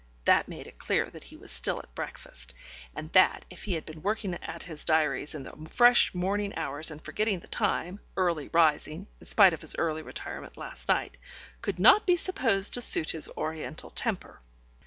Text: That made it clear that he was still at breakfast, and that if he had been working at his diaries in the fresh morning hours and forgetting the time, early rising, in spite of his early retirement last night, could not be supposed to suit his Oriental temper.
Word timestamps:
That 0.25 0.47
made 0.47 0.65
it 0.65 0.79
clear 0.79 1.11
that 1.11 1.25
he 1.25 1.37
was 1.37 1.51
still 1.51 1.77
at 1.77 1.93
breakfast, 1.93 2.55
and 2.95 3.11
that 3.11 3.45
if 3.51 3.65
he 3.65 3.73
had 3.73 3.85
been 3.85 4.01
working 4.01 4.33
at 4.33 4.63
his 4.63 4.83
diaries 4.83 5.35
in 5.35 5.43
the 5.43 5.55
fresh 5.69 6.11
morning 6.15 6.55
hours 6.57 6.89
and 6.89 6.99
forgetting 6.99 7.39
the 7.39 7.47
time, 7.47 7.99
early 8.17 8.47
rising, 8.51 9.05
in 9.19 9.25
spite 9.27 9.53
of 9.53 9.61
his 9.61 9.75
early 9.77 10.01
retirement 10.01 10.57
last 10.57 10.89
night, 10.89 11.17
could 11.61 11.77
not 11.77 12.07
be 12.07 12.15
supposed 12.15 12.73
to 12.73 12.81
suit 12.81 13.11
his 13.11 13.29
Oriental 13.37 13.91
temper. 13.91 14.41